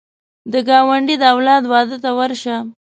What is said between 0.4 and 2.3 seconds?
د ګاونډي د اولاد واده ته